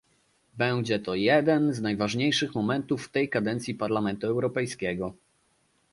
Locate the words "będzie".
0.57-0.99